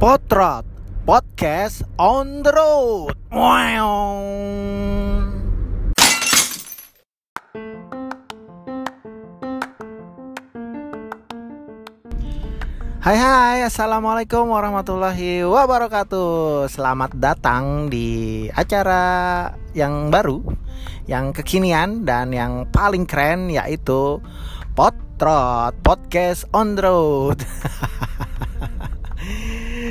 [0.00, 0.64] Potrot
[1.04, 3.12] Podcast on the road.
[3.28, 3.76] Hai
[13.12, 13.60] hai.
[13.68, 16.72] Assalamualaikum warahmatullahi wabarakatuh.
[16.72, 20.40] Selamat datang di acara yang baru
[21.04, 24.16] Yang kekinian dan yang paling keren yaitu
[24.72, 27.44] Potrot Podcast on the road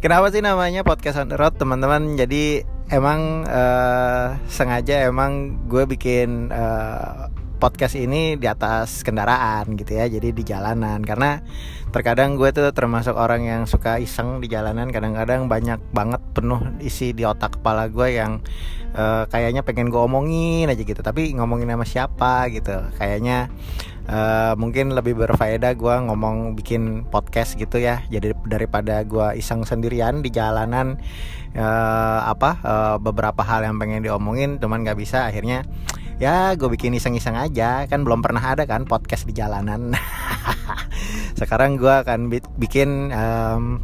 [0.00, 2.16] Kenapa sih namanya Podcast on the road teman-teman?
[2.16, 7.28] Jadi emang uh, sengaja emang gue bikin uh,
[7.60, 11.04] podcast ini di atas kendaraan gitu ya jadi di jalanan.
[11.04, 11.38] Karena
[11.92, 17.12] terkadang gue tuh termasuk orang yang suka iseng di jalanan kadang-kadang banyak banget penuh isi
[17.12, 18.40] di otak kepala gue yang
[18.96, 21.04] uh, kayaknya pengen gue omongin aja gitu.
[21.04, 23.52] Tapi ngomongin sama siapa gitu kayaknya
[24.08, 28.00] uh, mungkin lebih berfaedah gue ngomong bikin podcast gitu ya.
[28.08, 30.96] Jadi daripada gue iseng sendirian di jalanan
[31.56, 35.66] uh, apa uh, beberapa hal yang pengen diomongin cuman nggak bisa akhirnya
[36.20, 37.88] ya gue bikin iseng-iseng aja.
[37.88, 39.96] Kan belum pernah ada kan podcast di jalanan.
[41.40, 42.28] Sekarang gue akan
[42.60, 43.80] bikin um,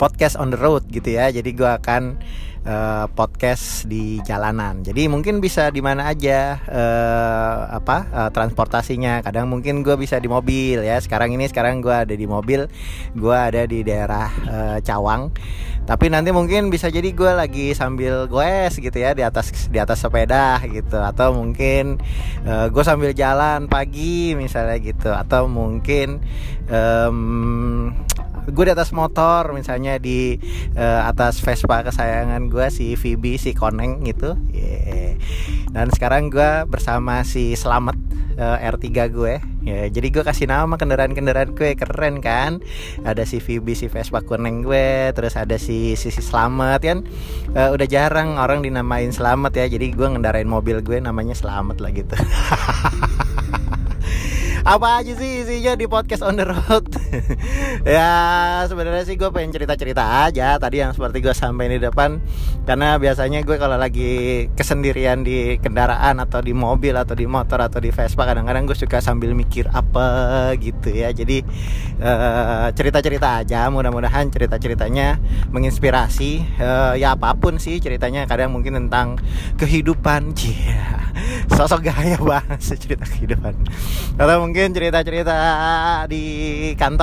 [0.00, 1.28] podcast on the road gitu ya.
[1.28, 2.18] Jadi gue akan
[2.66, 4.82] uh, podcast di jalanan.
[4.82, 9.22] Jadi mungkin bisa di mana aja uh, apa uh, transportasinya.
[9.22, 10.98] Kadang mungkin gue bisa di mobil ya.
[10.98, 12.66] Sekarang ini sekarang gue ada di mobil,
[13.14, 15.32] gue ada di daerah uh, Cawang.
[15.86, 20.02] Tapi nanti mungkin bisa jadi gue lagi sambil goes gitu ya di atas di atas
[20.02, 22.02] sepeda gitu atau mungkin
[22.42, 26.18] uh, gue sambil jalan pagi misalnya gitu atau mungkin
[26.66, 27.94] um,
[28.46, 30.38] gue di atas motor misalnya di
[30.78, 34.38] uh, atas Vespa kesayangan gue si Vibi si Koneng gitu.
[34.54, 35.18] Yeah.
[35.74, 37.98] dan sekarang gue bersama si Selamat
[38.38, 39.34] uh, R3 gue
[39.66, 42.62] ya jadi gue kasih nama kendaraan-kendaraan gue keren kan?
[43.02, 46.98] Ada si Vibi si Vespa Koneng gue terus ada si si, si Selamat kan?
[47.52, 51.90] Uh, udah jarang orang dinamain Selamat ya jadi gue ngendarain mobil gue namanya Selamat lah
[51.90, 52.14] gitu.
[54.66, 56.86] Apa aja sih isinya di podcast on the road
[57.96, 58.10] ya
[58.66, 62.10] sebenarnya sih gue pengen cerita cerita aja tadi yang seperti gue sampaikan di depan.
[62.66, 67.78] Karena biasanya gue kalau lagi kesendirian di kendaraan atau di mobil atau di motor atau
[67.78, 71.12] di Vespa kadang-kadang gue suka sambil mikir apa gitu ya.
[71.12, 71.44] Jadi
[72.00, 73.68] uh, cerita cerita aja.
[73.68, 75.20] Mudah-mudahan cerita ceritanya
[75.52, 76.58] menginspirasi.
[76.58, 79.20] Uh, ya apa pun sih ceritanya kadang mungkin tentang
[79.60, 80.34] kehidupan.
[80.66, 81.06] Yeah.
[81.52, 83.54] sosok gaya banget cerita kehidupan.
[84.16, 85.36] Atau mungkin cerita-cerita
[86.08, 86.24] di
[86.76, 86.95] kantor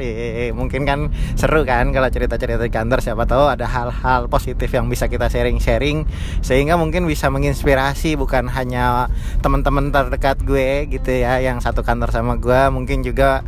[0.00, 4.88] eh, mungkin kan seru kan kalau cerita-cerita di kantor siapa tahu ada hal-hal positif yang
[4.88, 6.08] bisa kita sharing-sharing
[6.40, 9.12] sehingga mungkin bisa menginspirasi bukan hanya
[9.44, 13.44] teman-teman terdekat gue gitu ya yang satu kantor sama gue mungkin juga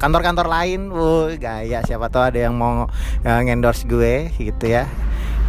[0.00, 0.80] kantor kantor-kantor lain.
[0.94, 2.86] Wuh gaya siapa tahu ada yang mau
[3.26, 4.86] uh, ngendorse gue gitu ya.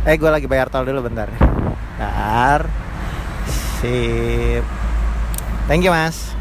[0.03, 1.29] Eh gue lagi bayar tol dulu bentar.
[1.29, 2.65] Bentar.
[3.79, 4.65] Sip.
[5.69, 6.32] Thank you mas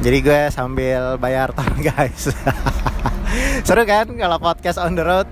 [0.00, 2.28] jadi gue sambil bayar tol guys.
[3.64, 5.28] Seru kan kalau podcast on the road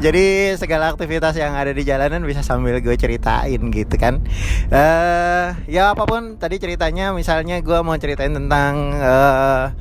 [0.00, 4.24] jadi segala aktivitas yang ada di jalanan bisa sambil gue ceritain gitu kan.
[4.72, 9.72] Uh, ya apa pun tadi ceritanya misalnya gue mau ceritain tentang uh,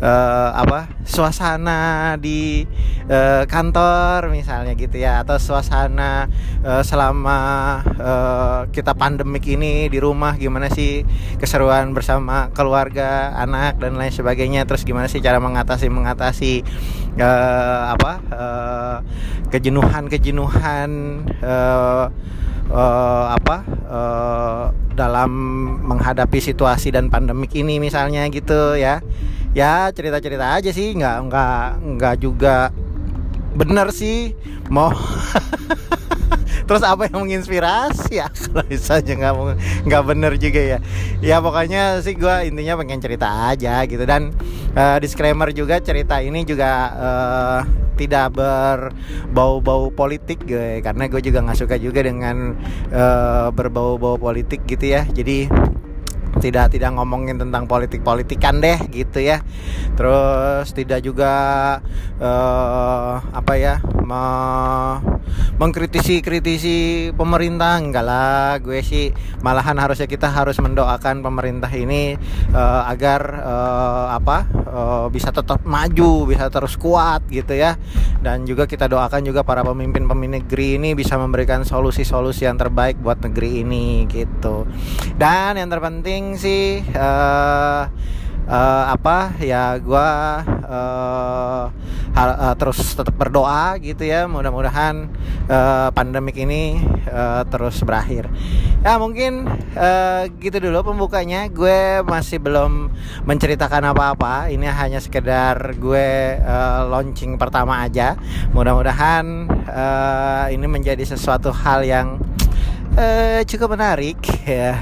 [0.00, 2.64] uh, apa suasana di
[3.08, 6.26] uh, kantor misalnya gitu ya atau suasana
[6.64, 7.38] uh, selama
[7.98, 11.04] uh, kita pandemik ini di rumah gimana sih
[11.38, 16.52] keseruan bersama keluarga anak dan lain sebagainya terus gimana sih cara mengatasi mengatasi
[17.20, 18.63] uh, apa uh,
[19.54, 22.10] kejenuhan kejenuhan uh,
[22.74, 23.56] uh, apa
[23.86, 24.64] uh,
[24.98, 25.30] dalam
[25.86, 28.98] menghadapi situasi dan pandemik ini misalnya gitu ya.
[29.54, 31.62] Ya cerita cerita aja sih nggak nggak
[31.94, 32.74] nggak juga
[33.54, 34.34] bener sih
[34.66, 34.90] mau
[36.66, 38.18] terus apa yang menginspirasi?
[38.18, 39.34] Ya kalau misalnya nggak
[39.86, 40.78] nggak bener juga ya.
[41.22, 44.02] Ya pokoknya sih gue intinya pengen cerita aja gitu.
[44.02, 44.34] Dan
[44.74, 51.58] uh, disclaimer juga cerita ini juga uh, tidak berbau-bau politik gue karena gue juga nggak
[51.58, 52.58] suka juga dengan
[52.90, 55.06] uh, berbau-bau politik gitu ya.
[55.06, 55.46] Jadi
[56.42, 59.40] tidak tidak ngomongin tentang politik politikan deh gitu ya.
[59.94, 61.32] Terus tidak juga
[62.18, 64.24] uh, apa ya me
[65.54, 68.58] mengkritisi kritisi pemerintah enggak lah.
[68.58, 72.18] Gue sih malahan harusnya kita harus mendoakan pemerintah ini
[72.50, 77.78] uh, agar uh, apa uh, bisa tetap maju bisa terus kuat gitu ya.
[78.24, 83.20] Dan juga kita doakan juga para pemimpin-pemimpin negeri ini bisa memberikan solusi-solusi yang terbaik buat
[83.20, 84.64] negeri ini gitu.
[85.14, 87.84] Dan yang terpenting sih uh,
[88.48, 90.08] uh, apa ya gue
[90.64, 91.64] uh,
[92.14, 95.08] uh, terus tetap berdoa gitu ya mudah-mudahan
[95.48, 96.80] uh, pandemik ini
[97.10, 98.30] uh, terus berakhir.
[98.84, 101.48] Ya mungkin uh, gitu dulu pembukanya.
[101.48, 102.92] Gue masih belum
[103.24, 104.52] menceritakan apa-apa.
[104.52, 108.16] Ini hanya sekedar gue uh, launching pertama aja.
[108.52, 112.20] Mudah-mudahan uh, ini menjadi sesuatu hal yang
[113.00, 114.72] uh, cukup menarik ya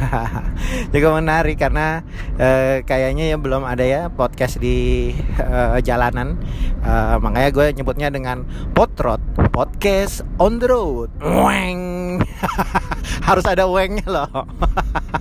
[0.92, 2.02] cukup menarik karena
[2.36, 6.38] uh, kayaknya ya belum ada ya podcast di uh, jalanan.
[6.82, 8.42] Uh, makanya gue nyebutnya dengan
[8.74, 9.22] potrot
[9.54, 11.08] podcast on the road.
[11.22, 12.18] Weng.
[13.28, 14.46] Harus ada wengnya loh.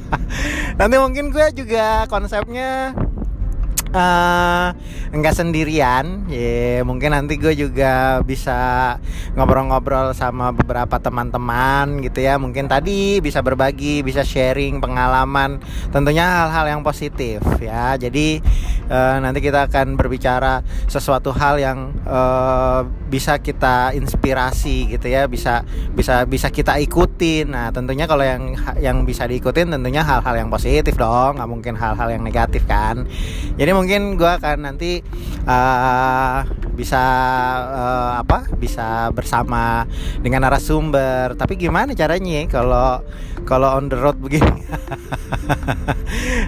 [0.80, 2.96] Nanti mungkin gue juga konsepnya
[3.94, 6.28] uh, sendirian.
[6.28, 8.96] Ya mungkin nanti gue juga bisa
[9.36, 12.38] ngobrol-ngobrol sama beberapa teman-teman gitu ya.
[12.38, 15.60] Mungkin tadi bisa berbagi bisa sharing pengalaman
[15.90, 17.96] tentunya hal-hal yang positif ya.
[17.96, 18.40] Jadi
[18.92, 25.26] uh, nanti kita akan berbicara sesuatu hal yang uh, bisa kita inspirasi gitu ya.
[25.28, 30.50] Bisa bisa bisa kita ikutin nah tentunya kalau yang yang bisa diikutin tentunya hal-hal yang
[30.52, 31.40] positif dong.
[31.40, 33.08] Nggak mungkin hal-hal yang negatif kan.
[33.56, 35.02] Jadi mungkin gue akan nanti
[35.50, 36.46] uh,
[36.78, 37.02] bisa
[37.66, 39.90] uh, apa bisa bersama
[40.22, 41.34] dengan narasumber.
[41.34, 43.02] Tapi gimana caranya kalau
[43.42, 44.62] kalau on the road begini?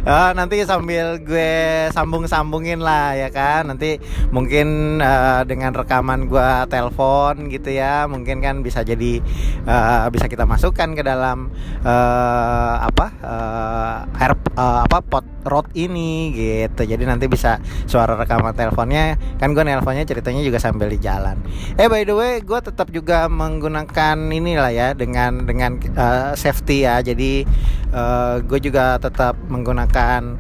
[0.05, 3.65] Uh, nanti sambil gue sambung-sambungin lah ya kan.
[3.73, 3.97] Nanti
[4.29, 9.19] mungkin uh, dengan rekaman gue telepon gitu ya mungkin kan bisa jadi
[9.65, 11.49] uh, bisa kita masukkan ke dalam
[11.81, 16.85] uh, apa uh, air uh, apa pot road ini gitu.
[16.85, 19.19] Jadi nanti bisa suara rekaman teleponnya.
[19.37, 21.39] Kan gue nelponnya ceritanya juga sambil di jalan.
[21.75, 26.99] Eh by the way gue tetap juga menggunakan inilah ya dengan dengan uh, safety ya.
[27.03, 27.43] Jadi
[27.93, 30.37] uh, gue juga tetap menggunakan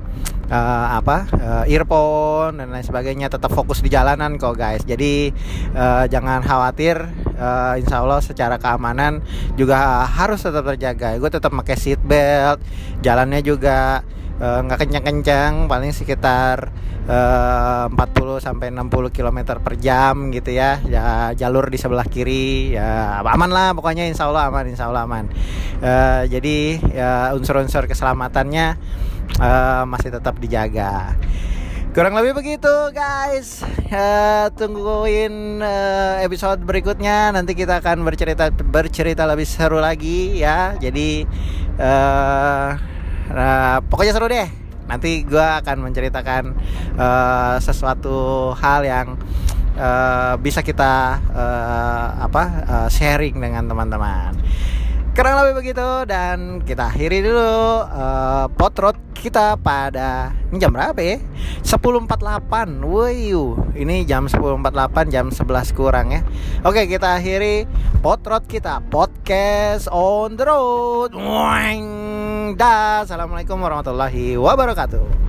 [0.49, 3.27] uh, apa uh, earphone dan lain sebagainya.
[3.29, 4.83] Tetap fokus di jalanan kok guys.
[4.83, 5.31] Jadi
[5.75, 6.99] uh, jangan khawatir.
[7.33, 9.19] Uh, insya Allah secara keamanan
[9.57, 11.17] juga harus tetap terjaga.
[11.17, 12.61] Gue tetap pakai seat belt.
[13.01, 14.05] Jalannya juga
[14.41, 16.73] nggak uh, kencang-kencang paling sekitar
[17.05, 20.81] uh, 40 sampai 60 km per jam gitu ya.
[20.89, 25.29] Ya jalur di sebelah kiri ya aman lah pokoknya insya Allah aman insya Allah aman.
[25.83, 28.77] Uh, jadi ya unsur-unsur keselamatannya
[29.37, 31.13] uh, masih tetap dijaga.
[31.93, 33.61] Kurang lebih begitu guys.
[33.93, 37.29] Uh, tungguin uh, episode berikutnya.
[37.29, 40.73] Nanti kita akan bercerita bercerita lebih seru lagi ya.
[40.81, 41.21] Jadi
[41.77, 42.92] uh,
[43.31, 44.49] Nah, pokoknya seru deh.
[44.83, 46.43] Nanti gue akan menceritakan
[46.99, 49.07] uh, sesuatu hal yang
[49.79, 54.35] uh, bisa kita uh, apa uh, sharing dengan teman-teman.
[55.13, 61.21] Kurang lebih begitu dan kita akhiri dulu uh, potrot kita pada ini jam berapa ya?
[61.61, 62.81] 10.48.
[62.81, 66.25] Wuih, ini jam 10.48 jam 11 kurang ya.
[66.65, 67.69] Oke, kita akhiri
[68.01, 71.13] potrot kita podcast on the road.
[71.13, 72.22] Wang.
[72.53, 73.01] Dah.
[73.01, 75.22] Assalamualaikum warahmatullahi wabarakatuh.